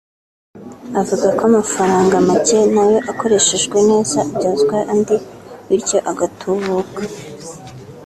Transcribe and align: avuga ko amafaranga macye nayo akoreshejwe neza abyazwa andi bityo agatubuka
avuga 0.99 1.27
ko 1.37 1.41
amafaranga 1.49 2.15
macye 2.27 2.57
nayo 2.75 2.97
akoreshejwe 3.11 3.77
neza 3.89 4.17
abyazwa 4.25 4.77
andi 4.91 5.15
bityo 5.67 5.97
agatubuka 6.11 7.01